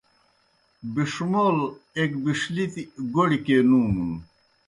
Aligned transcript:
بِݜمَول 0.93 1.57
ایْک 1.97 2.11
بِݜلِتیْ 2.23 2.81
گوڑیْ 3.13 3.39
کے 3.45 3.57
نُومُن۔ 3.69 4.11